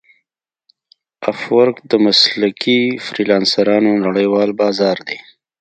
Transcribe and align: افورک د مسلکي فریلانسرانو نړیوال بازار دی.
افورک 1.31 1.75
د 1.91 1.93
مسلکي 2.05 2.79
فریلانسرانو 3.05 3.91
نړیوال 4.05 4.49
بازار 4.61 4.97
دی. 5.07 5.17